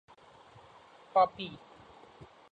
[1.13, 1.47] Papi!